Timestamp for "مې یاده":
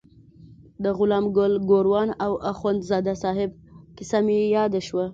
4.25-4.81